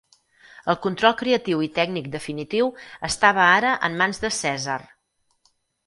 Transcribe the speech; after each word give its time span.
El 0.71 0.77
control 0.85 1.13
creatiu 1.19 1.61
i 1.67 1.69
tècnic 1.77 2.09
definitiu 2.17 2.73
estava 3.11 3.47
ara 3.61 3.79
en 3.89 4.03
mans 4.05 4.27
de 4.27 4.37
Cèsar. 4.43 4.83